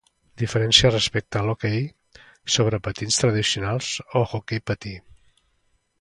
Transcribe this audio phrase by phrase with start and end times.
[0.41, 1.83] Diferències respecte a l'hoquei
[2.55, 3.83] sobre patins tradicional
[4.21, 4.99] o hoquei patí.